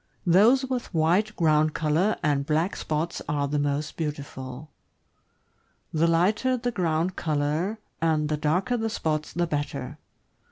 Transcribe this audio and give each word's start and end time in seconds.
Those 0.25 0.65
with 0.65 0.95
white 0.95 1.35
ground 1.35 1.75
color 1.75 2.15
and 2.23 2.43
black 2.43 2.75
spots 2.75 3.21
are 3.29 3.47
the 3.47 3.59
most 3.59 3.97
beautiful; 3.97 4.71
the 5.93 6.07
lighter 6.07 6.57
the 6.57 6.71
ground 6.71 7.15
color 7.15 7.77
and 8.01 8.27
the 8.27 8.35
darker 8.37 8.77
the 8.77 8.89
spots, 8.89 9.31
the 9.31 9.45
better. 9.45 9.99